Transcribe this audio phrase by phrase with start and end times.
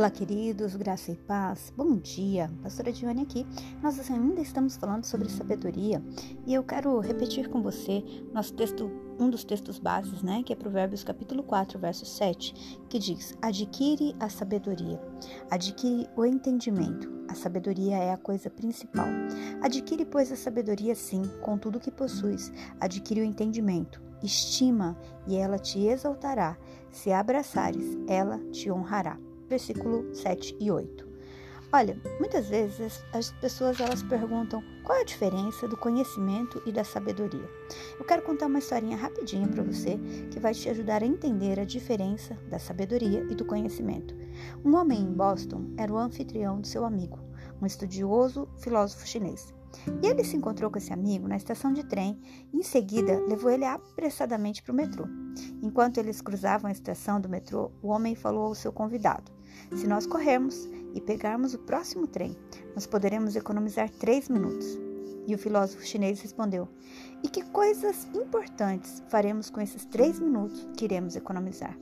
[0.00, 1.70] Olá, queridos, graça e paz.
[1.76, 2.50] Bom dia.
[2.62, 3.46] Pastora Dione aqui.
[3.82, 6.02] Nós ainda estamos falando sobre sabedoria
[6.46, 8.02] e eu quero repetir com você
[8.32, 12.54] nosso texto, um dos textos bases, né, que é Provérbios capítulo 4, verso 7,
[12.88, 14.98] que diz: "Adquire a sabedoria,
[15.50, 17.12] adquire o entendimento.
[17.28, 19.06] A sabedoria é a coisa principal.
[19.60, 22.50] Adquire, pois, a sabedoria sim, com tudo o que possuis.
[22.80, 24.00] Adquire o entendimento.
[24.22, 24.96] Estima
[25.26, 26.56] e ela te exaltará.
[26.90, 31.10] Se abraçares, ela te honrará." Versículo 7 e 8.
[31.72, 36.82] Olha, muitas vezes as pessoas elas perguntam qual é a diferença do conhecimento e da
[36.82, 37.48] sabedoria.
[37.98, 39.98] Eu quero contar uma historinha rapidinha para você
[40.32, 44.16] que vai te ajudar a entender a diferença da sabedoria e do conhecimento.
[44.64, 47.20] Um homem em Boston era o anfitrião do seu amigo,
[47.62, 49.54] um estudioso filósofo chinês.
[50.02, 52.20] E ele se encontrou com esse amigo na estação de trem
[52.52, 55.06] e em seguida levou ele apressadamente para o metrô.
[55.62, 59.30] Enquanto eles cruzavam a estação do metrô, o homem falou ao seu convidado:
[59.74, 62.36] Se nós corrermos e pegarmos o próximo trem,
[62.74, 64.78] nós poderemos economizar três minutos.
[65.26, 66.68] E o filósofo chinês respondeu:
[67.22, 71.76] E que coisas importantes faremos com esses três minutos que iremos economizar?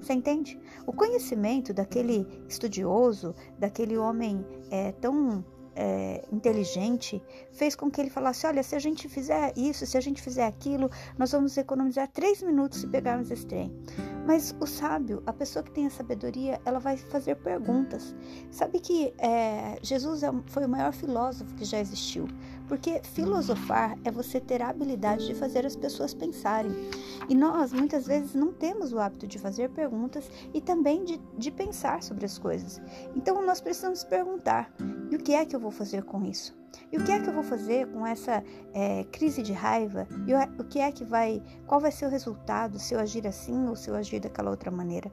[0.00, 0.58] Você entende?
[0.86, 8.46] O conhecimento daquele estudioso, daquele homem é, tão é, inteligente fez com que ele falasse:
[8.46, 12.42] olha, se a gente fizer isso, se a gente fizer aquilo, nós vamos economizar três
[12.42, 13.72] minutos se pegarmos esse trem.
[14.26, 18.14] Mas o sábio, a pessoa que tem a sabedoria, ela vai fazer perguntas.
[18.50, 22.28] Sabe que é, Jesus é, foi o maior filósofo que já existiu,
[22.68, 26.70] porque filosofar é você ter a habilidade de fazer as pessoas pensarem.
[27.28, 31.50] E nós, muitas vezes, não temos o hábito de fazer perguntas e também de, de
[31.50, 32.80] pensar sobre as coisas.
[33.16, 34.72] Então, nós precisamos perguntar:
[35.10, 36.58] e o que é que eu vou fazer com isso?
[36.92, 40.06] E o que é que eu vou fazer com essa é, crise de raiva?
[40.26, 43.26] E o, o que é que vai, qual vai ser o resultado se eu agir
[43.26, 45.10] assim ou se eu agir daquela outra maneira?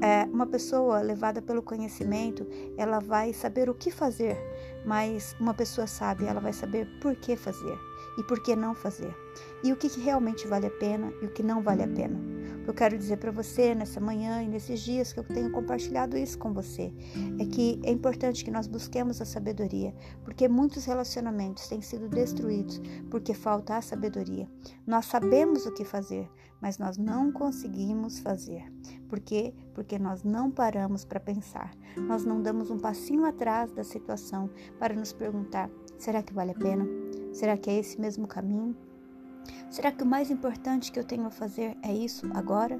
[0.00, 4.36] É, uma pessoa levada pelo conhecimento, ela vai saber o que fazer,
[4.84, 7.78] mas uma pessoa sábia, ela vai saber por que fazer
[8.18, 9.14] e por que não fazer,
[9.62, 12.31] e o que, que realmente vale a pena e o que não vale a pena.
[12.64, 16.38] Eu quero dizer para você nessa manhã e nesses dias que eu tenho compartilhado isso
[16.38, 16.92] com você
[17.38, 19.92] é que é importante que nós busquemos a sabedoria,
[20.24, 22.80] porque muitos relacionamentos têm sido destruídos
[23.10, 24.48] porque falta a sabedoria.
[24.86, 26.30] Nós sabemos o que fazer,
[26.60, 28.72] mas nós não conseguimos fazer.
[29.08, 29.52] Por quê?
[29.74, 31.74] Porque nós não paramos para pensar.
[31.96, 34.48] Nós não damos um passinho atrás da situação
[34.78, 35.68] para nos perguntar:
[35.98, 36.86] será que vale a pena?
[37.32, 38.76] Será que é esse mesmo caminho?
[39.72, 42.78] Será que o mais importante que eu tenho a fazer é isso agora?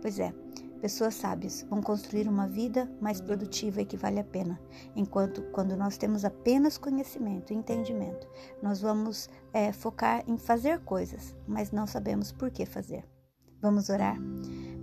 [0.00, 0.32] Pois é,
[0.80, 4.56] pessoas sábias vão construir uma vida mais produtiva e que vale a pena,
[4.94, 8.28] enquanto quando nós temos apenas conhecimento e entendimento,
[8.62, 13.04] nós vamos é, focar em fazer coisas, mas não sabemos por que fazer.
[13.60, 14.16] Vamos orar?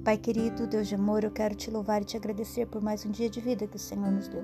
[0.03, 3.09] Pai querido, Deus de amor, eu quero te louvar e te agradecer por mais um
[3.09, 4.44] dia de vida que o Senhor nos deu.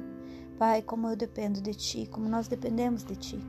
[0.58, 3.40] Pai, como eu dependo de Ti, como nós dependemos de Ti.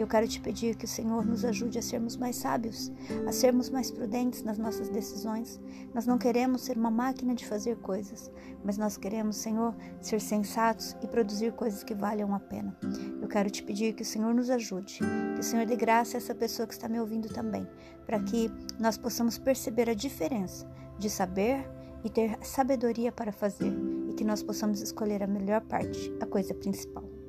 [0.00, 2.90] Eu quero te pedir que o Senhor nos ajude a sermos mais sábios,
[3.28, 5.60] a sermos mais prudentes nas nossas decisões.
[5.92, 8.32] Nós não queremos ser uma máquina de fazer coisas,
[8.64, 12.74] mas nós queremos, Senhor, ser sensatos e produzir coisas que valham a pena.
[13.20, 15.00] Eu quero te pedir que o Senhor nos ajude,
[15.34, 17.68] que o Senhor dê graça a essa pessoa que está me ouvindo também,
[18.06, 20.66] para que nós possamos perceber a diferença
[20.98, 21.70] de saber
[22.02, 23.70] e ter sabedoria para fazer
[24.08, 27.19] e que nós possamos escolher a melhor parte, a coisa principal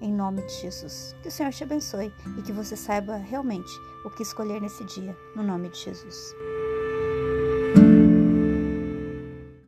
[0.00, 1.14] em nome de Jesus.
[1.22, 3.70] Que o Senhor te abençoe e que você saiba realmente
[4.04, 6.34] o que escolher nesse dia, no nome de Jesus.